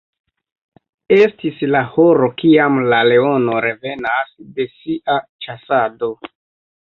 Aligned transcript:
Estis 1.17 1.59
la 1.75 1.81
horo 1.97 2.29
kiam 2.43 2.79
la 2.93 3.01
leono 3.09 3.59
revenas 3.65 4.33
de 4.57 4.67
sia 4.73 5.19
ĉasado. 5.47 6.11